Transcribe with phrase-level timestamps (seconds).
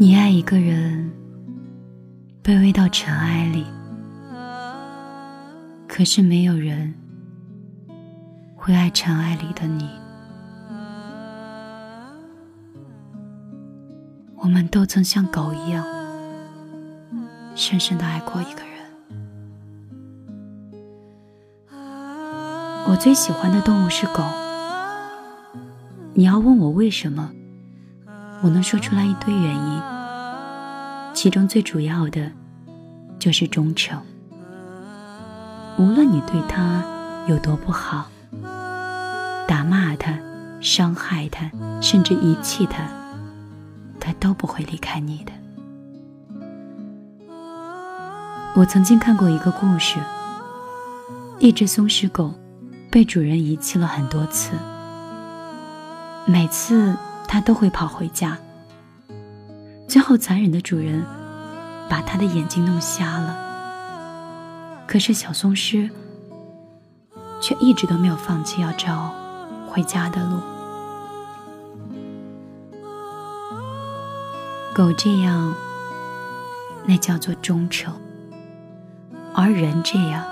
[0.00, 1.10] 你爱一个人，
[2.40, 3.66] 卑微到尘埃里，
[5.88, 6.94] 可是没有人
[8.54, 9.90] 会爱尘埃里的你。
[14.36, 15.84] 我们都曾像狗一样，
[17.56, 18.68] 深深的爱过一个人。
[22.86, 24.22] 我最喜欢的动物是狗。
[26.14, 27.32] 你要问我为什么？
[28.40, 29.82] 我能说出来一堆原因，
[31.12, 32.30] 其中最主要的
[33.18, 34.00] 就是忠诚。
[35.76, 36.82] 无论你对他
[37.26, 38.08] 有多不好，
[39.46, 40.16] 打骂他、
[40.60, 42.84] 伤害他，甚至遗弃他，
[43.98, 45.32] 他都不会离开你的。
[48.54, 49.98] 我曾经看过一个故事，
[51.40, 52.32] 一只松狮狗
[52.88, 54.52] 被主人遗弃了很多次，
[56.24, 56.96] 每次。
[57.28, 58.36] 他都会跑回家。
[59.86, 61.04] 最后，残忍的主人
[61.88, 63.36] 把他的眼睛弄瞎了。
[64.86, 65.90] 可是小松狮
[67.40, 69.14] 却一直都没有放弃要找
[69.68, 70.40] 回家的路。
[74.74, 75.54] 狗这样，
[76.86, 77.92] 那叫做忠诚；
[79.34, 80.24] 而人这样，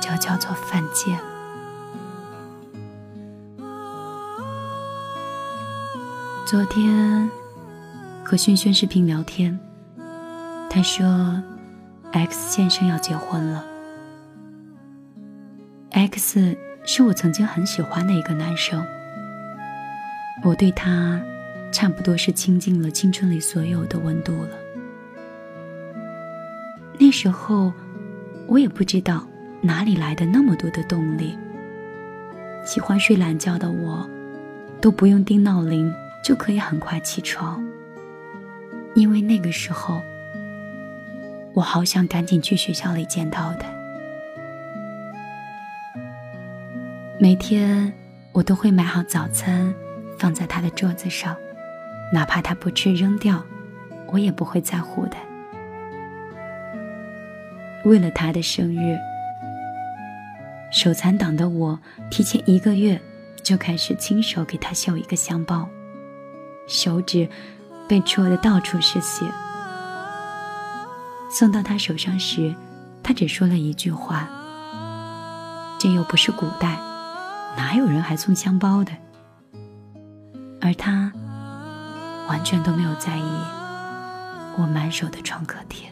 [0.00, 1.18] 就叫做犯贱。
[6.44, 7.30] 昨天
[8.24, 9.58] 和轩轩视频聊天，
[10.68, 11.40] 他说
[12.12, 13.64] ：“X 先生要结婚了。
[15.90, 18.84] X 是我曾经很喜欢的一个男生，
[20.42, 21.20] 我对他
[21.70, 24.50] 差不多是倾尽了青春里所有的温度了。
[26.98, 27.72] 那时候
[28.46, 29.24] 我也不知道
[29.60, 31.38] 哪里来的那么多的动力，
[32.64, 34.06] 喜欢睡懒觉的我
[34.80, 35.90] 都不用定闹铃。”
[36.22, 37.62] 就可以很快起床，
[38.94, 40.00] 因为那个时候，
[41.52, 43.68] 我好想赶紧去学校里见到他。
[47.18, 47.92] 每天
[48.32, 49.74] 我都会买好早餐，
[50.16, 51.36] 放在他的桌子上，
[52.12, 53.44] 哪怕他不吃扔掉，
[54.12, 55.16] 我也不会在乎的。
[57.84, 58.96] 为了他的生日，
[60.70, 61.78] 手残党的我
[62.10, 63.00] 提前一个月
[63.42, 65.68] 就开始亲手给他绣一个香包。
[66.72, 67.28] 手指
[67.86, 69.26] 被戳得到处是血。
[71.30, 72.54] 送到他手上时，
[73.02, 74.26] 他只说了一句话
[75.78, 76.78] ：“这又不是古代，
[77.56, 78.92] 哪有人还送香包的？”
[80.62, 81.12] 而他
[82.28, 83.40] 完全都没有在意
[84.56, 85.91] 我满手的创可贴。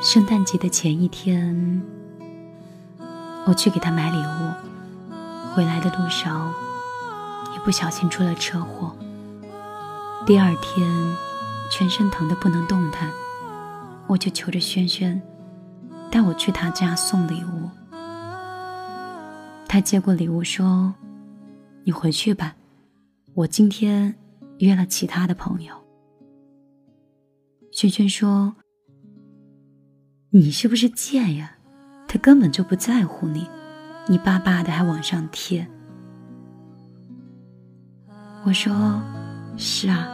[0.00, 1.82] 圣诞节的前一天，
[3.46, 6.54] 我去给他买礼物，回来的路上
[7.52, 8.96] 一不小心出了车祸。
[10.24, 10.88] 第二天
[11.70, 13.10] 全身疼得不能动弹，
[14.06, 15.20] 我就求着轩轩
[16.12, 17.68] 带我去他家送礼物。
[19.66, 20.94] 他接过礼物说
[21.82, 22.54] ：“你回去吧，
[23.34, 24.14] 我今天
[24.58, 25.74] 约了其他的朋友。”
[27.72, 28.54] 轩轩说。
[30.30, 31.52] 你是不是贱呀？
[32.06, 33.48] 他根本就不在乎你，
[34.08, 35.66] 你巴巴的还往上贴。
[38.44, 39.02] 我说
[39.56, 40.06] ：“是啊，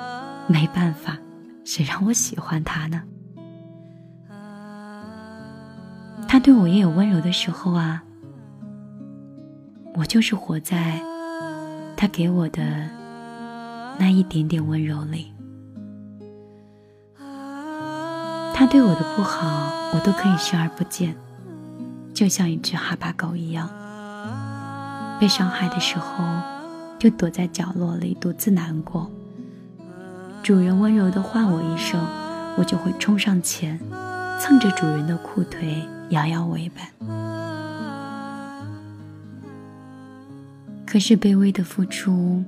[0.46, 1.18] 没办法，
[1.64, 3.02] 谁让我喜欢他呢？
[6.28, 8.02] 他对我也有温柔的时候啊。
[9.96, 11.00] 我就是活在
[11.96, 12.88] 他给我的
[13.98, 15.33] 那一点点温柔里。”
[18.56, 21.16] 他对我的不好，我都可以视而不见，
[22.14, 23.68] 就像一只哈巴狗一样。
[25.20, 26.24] 被伤害的时候，
[26.96, 29.10] 就躲在角落里独自难过。
[30.40, 32.00] 主人温柔的唤我一声，
[32.56, 33.76] 我就会冲上前，
[34.40, 36.82] 蹭着主人的裤腿，摇摇尾巴。
[40.86, 42.44] 可是卑微的付出，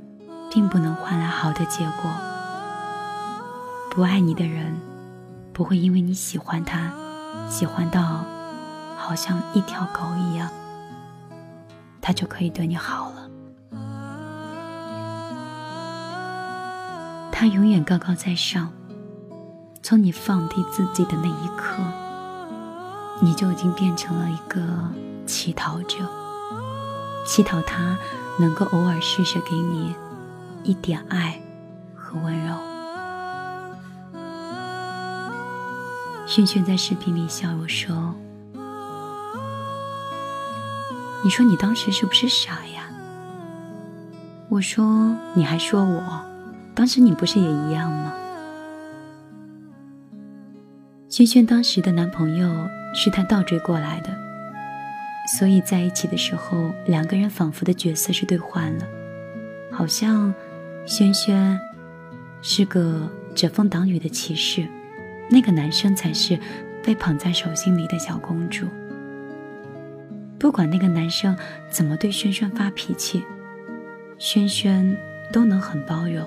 [0.52, 2.10] 并不能换来好的结果。
[3.90, 4.72] 不爱你的人。
[5.56, 6.92] 不会因为你喜欢他，
[7.48, 8.22] 喜欢到
[8.98, 10.50] 好像一条狗一样，
[12.02, 13.30] 他就可以对你好了。
[17.32, 18.70] 他永远高高在上，
[19.82, 21.82] 从你放低自己的那一刻，
[23.22, 24.60] 你就已经变成了一个
[25.24, 26.06] 乞讨者，
[27.24, 27.96] 乞讨他
[28.38, 29.96] 能够偶尔施舍给你
[30.64, 31.40] 一点爱
[31.94, 32.75] 和温柔。
[36.26, 38.12] 轩轩在视频里笑我说
[41.22, 42.90] ：“你说你当时是不是傻呀？”
[44.50, 46.02] 我说：“你还说我，
[46.74, 48.12] 当时你不是也一样吗？”
[51.08, 54.12] 轩轩当时的男朋友是他倒追过来的，
[55.38, 58.84] 所以在一起的时候，两个人仿佛的角色是兑换了，
[59.70, 60.34] 好像
[60.86, 61.58] 轩轩
[62.42, 64.66] 是个遮风挡雨的骑士，
[65.30, 66.38] 那个男生才是
[66.82, 68.66] 被捧在手心里的小公主。
[70.38, 71.36] 不管那个男生
[71.70, 73.22] 怎么对轩轩发脾气。
[74.18, 74.96] 轩轩
[75.30, 76.26] 都能很包容，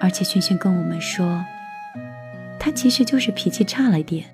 [0.00, 1.44] 而且轩轩跟我们说，
[2.58, 4.24] 他其实就是脾气差了点，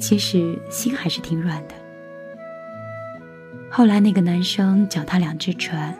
[0.00, 1.74] 其实心还是挺软的。
[3.70, 5.96] 后来那个男生脚踏两只船，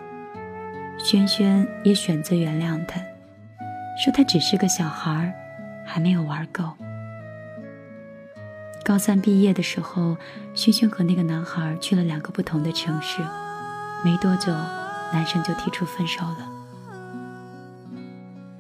[0.99, 3.01] 轩轩也选择原谅他，
[3.97, 5.33] 说他只是个小孩儿，
[5.85, 6.65] 还没有玩够。
[8.85, 10.17] 高三毕业的时候，
[10.55, 13.23] 轩轩和那个男孩去了两个不同的城市。
[14.05, 14.53] 没多久，
[15.13, 16.49] 男生就提出分手了。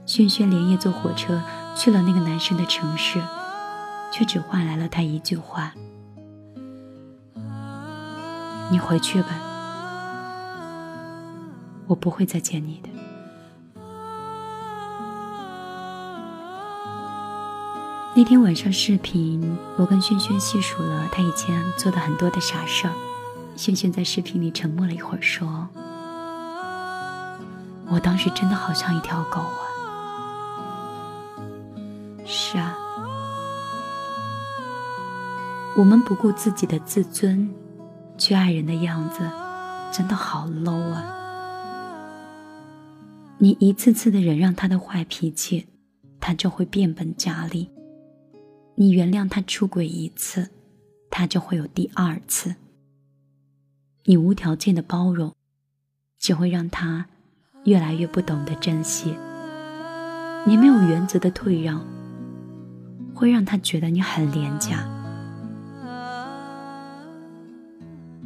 [0.07, 1.43] 轩轩连夜坐火车
[1.75, 3.21] 去了那个男生的城市，
[4.13, 5.75] 却只换来了他一句话
[8.71, 9.29] ：“你回去吧，
[11.89, 12.89] 我不会再见你的。”
[18.15, 22.93] 那天晚上视频，我跟轩轩细数了他以前做的很多的傻事儿。
[23.57, 25.67] 轩轩在视频里沉默了一会儿，说
[27.89, 29.65] ：“我当时真的好像一条狗啊。”
[32.27, 32.77] 是啊，
[35.75, 37.51] 我们不顾自己的自尊
[38.19, 39.27] 去爱人的样子，
[39.91, 41.03] 真的好 low 啊！
[43.39, 45.67] 你一次次的忍让他的坏脾气，
[46.21, 47.71] 他就会变本加厉；
[48.75, 50.51] 你原谅他出轨一次，
[51.11, 52.55] 他就会有第二次。
[54.05, 55.35] 你无条件的包容，
[56.19, 57.07] 只会让他
[57.65, 59.15] 越来越不懂得珍惜；
[60.47, 61.87] 你没有原则的退让，
[63.15, 64.89] 会让他觉得你很廉价。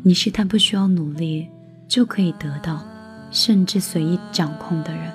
[0.02, 1.48] 你是他不需要努力
[1.88, 2.86] 就可以得到，
[3.32, 5.12] 甚至随意掌控的人，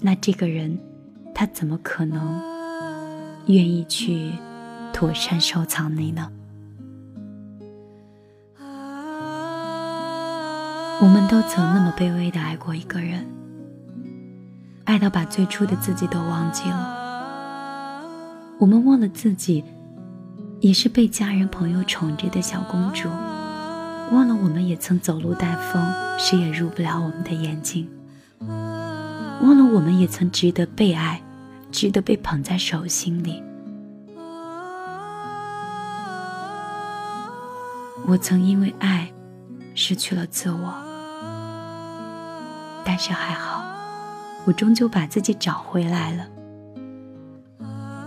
[0.00, 0.76] 那这个人，
[1.34, 2.40] 他怎么可能
[3.48, 4.30] 愿意去
[4.92, 6.30] 妥善收藏你呢？
[11.00, 13.24] 我们都曾那么卑微的爱过一个人，
[14.84, 16.96] 爱到把最初的自己都忘记了。
[18.58, 19.64] 我们忘了自己
[20.60, 23.08] 也是被家人朋友宠着的小公主，
[24.12, 25.82] 忘了我们也曾走路带风，
[26.18, 27.88] 谁也入不了我们的眼睛。
[28.40, 31.22] 忘了我们也曾值得被爱，
[31.70, 33.42] 值得被捧在手心里。
[38.06, 39.12] 我曾因为爱
[39.74, 40.74] 失去了自我。
[42.84, 43.62] 但是还好，
[44.46, 46.26] 我终究把自己找回来了。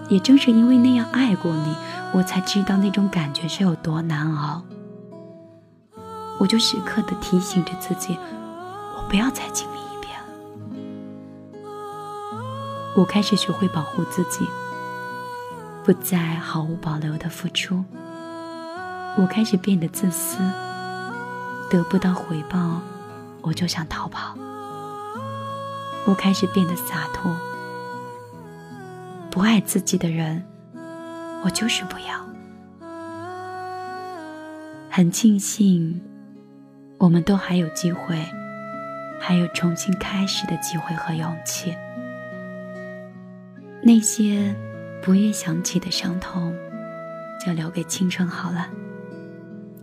[0.09, 1.75] 也正是因为那样爱过你，
[2.13, 4.63] 我才知道那种感觉是有多难熬。
[6.39, 8.17] 我就时刻的提醒着自己，
[8.97, 9.77] 我不要再经历
[12.93, 14.45] 我开始学会保护自己，
[15.83, 17.83] 不再毫无保留的付出。
[19.17, 20.38] 我开始变得自私，
[21.69, 22.81] 得不到回报，
[23.41, 24.36] 我就想逃跑。
[26.05, 27.33] 我开始变得洒脱，
[29.29, 30.43] 不爱自己的人，
[31.45, 32.19] 我就是不要。
[34.89, 36.01] 很庆幸，
[36.98, 38.21] 我们都还有机会，
[39.19, 41.74] 还有重新开始的机会和勇气。
[43.83, 44.55] 那些
[45.01, 46.55] 不愿想起的伤痛，
[47.43, 48.69] 就留给青春好了。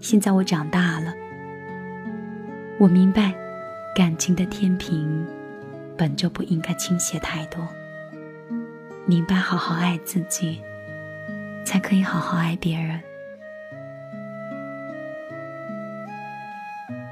[0.01, 1.13] 现在我长大了，
[2.79, 3.35] 我明白，
[3.95, 5.27] 感情的天平。
[5.97, 7.67] 本就不应该倾斜太多。
[9.05, 10.63] 明白，好好爱自己，
[11.65, 13.01] 才可以好好爱别人。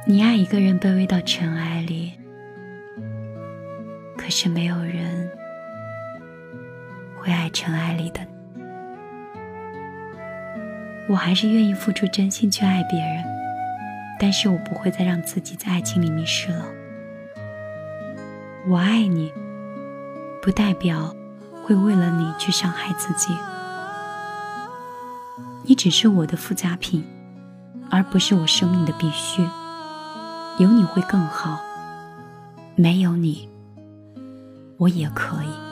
[0.07, 2.13] 你爱一个人卑微到尘埃里，
[4.17, 5.29] 可是没有人
[7.27, 8.21] 会爱尘埃里的。
[11.09, 13.25] 我还是愿意付出真心去爱别人，
[14.21, 16.65] 但是我不会再让自己在爱情里迷失了。
[18.69, 19.33] 我爱你，
[20.41, 21.13] 不代表
[21.65, 23.37] 会为了你去伤害自己。
[25.65, 27.05] 你只是我的附加品，
[27.91, 29.43] 而不是我生命的必须。
[30.59, 31.59] 有你会更好，
[32.77, 33.49] 没有你，
[34.79, 35.66] 我也可以。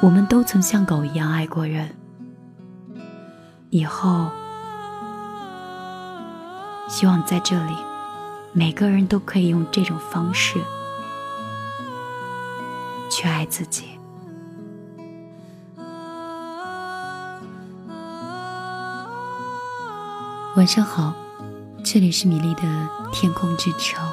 [0.00, 1.92] 我们都曾像狗一样爱过人，
[3.68, 4.30] 以后
[6.88, 7.74] 希望在这里，
[8.52, 10.60] 每个人都可以用这种方式
[13.10, 13.88] 去爱自己。
[20.54, 21.12] 晚上好，
[21.84, 22.62] 这里是米粒的
[23.12, 24.08] 天空之城。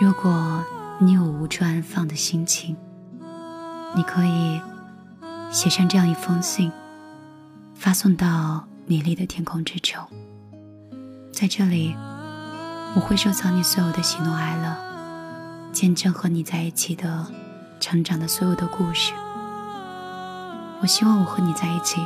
[0.00, 0.64] 如果
[0.98, 2.76] 你有无处安放的心情，
[3.94, 4.60] 你可以
[5.50, 6.70] 写上这样一封信，
[7.74, 10.00] 发送到米粒的天空之球。
[11.32, 11.96] 在这里，
[12.94, 17.26] 我会收藏你所有的喜怒哀乐，见证和你在一起的
[17.80, 19.12] 成长的所有的故事。
[20.80, 22.00] 我希望我和你在一起，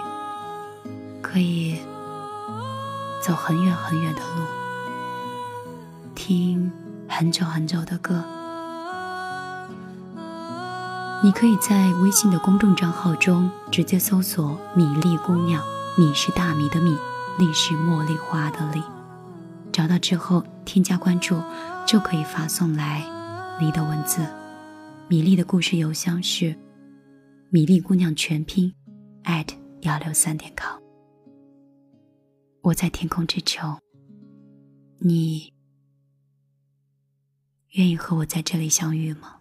[1.21, 1.79] 可以
[3.23, 4.47] 走很远很远的路，
[6.15, 6.73] 听
[7.07, 8.25] 很久很久的歌。
[11.25, 15.65] 你可以在微信的公众账号中直接搜索“米粒姑娘”，
[15.97, 16.95] 米是大米的米，
[17.39, 18.83] 粒是茉莉花的粒。
[19.73, 21.43] 找到之后添加关注，
[21.87, 23.03] 就可以发送来
[23.59, 24.21] 你的文字。
[25.09, 26.55] 米粒的故事邮箱是
[27.49, 28.71] 米粒姑娘全拼
[29.23, 29.49] at
[29.81, 30.79] 幺六三点 com。
[32.61, 33.79] 我在天空之球，
[34.99, 35.55] 你
[37.71, 39.34] 愿意和我在这里相遇吗？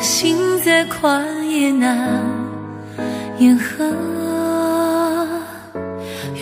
[0.00, 2.20] 心再宽也难
[3.38, 3.84] 言和，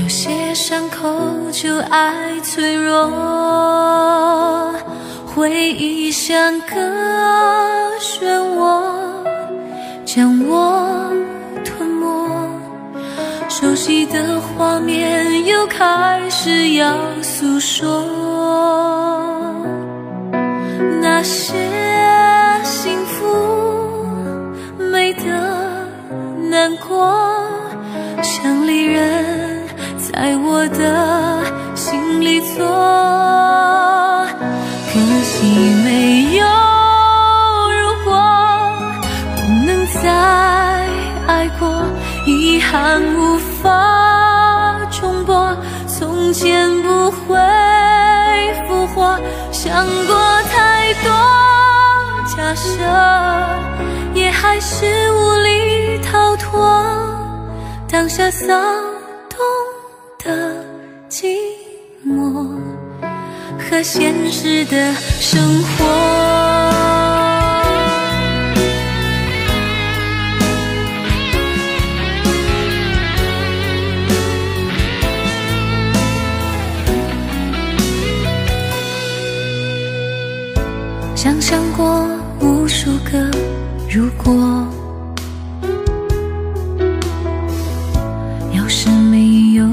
[0.00, 1.08] 有些伤口
[1.50, 3.10] 就爱脆弱，
[5.26, 6.76] 回忆像个
[8.00, 8.24] 漩
[8.56, 8.82] 涡，
[10.04, 11.10] 将我
[11.64, 12.06] 吞没。
[13.48, 18.04] 熟悉的画面又开始要诉说，
[21.00, 21.54] 那些
[52.34, 52.80] 假设，
[54.14, 56.60] 也还是无力逃脱
[57.86, 58.46] 当下骚
[59.28, 59.38] 动
[60.24, 60.64] 的
[61.10, 61.36] 寂
[62.06, 62.58] 寞
[63.58, 65.84] 和现实的生活。
[81.14, 82.08] 想象过
[82.42, 83.30] 无数个
[83.88, 84.34] 如果，
[88.52, 89.64] 要是没有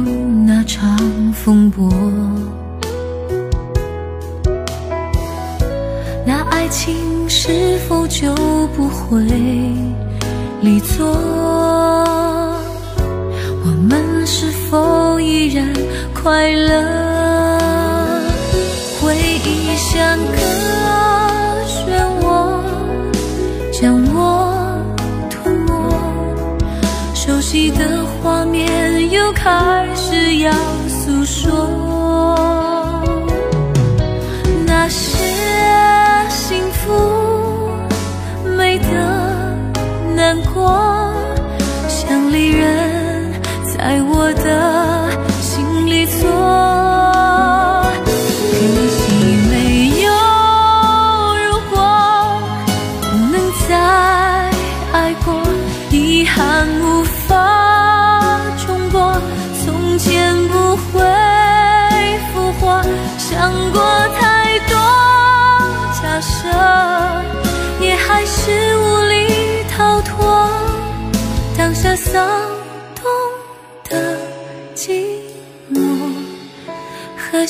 [0.46, 0.96] 那场
[1.34, 1.92] 风波，
[6.28, 6.96] 那爱情
[7.28, 8.36] 是否就
[8.78, 9.24] 不会
[10.62, 11.08] 离座？
[13.66, 15.74] 我们是否依然
[16.14, 17.60] 快乐？
[19.02, 20.79] 回忆像个。
[29.50, 30.52] 还是要
[30.88, 31.79] 诉说。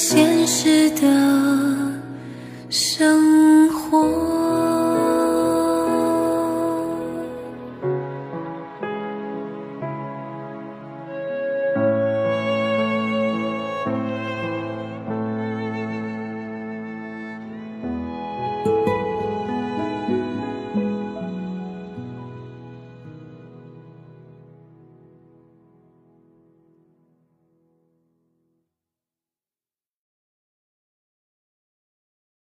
[0.01, 1.68] 现实的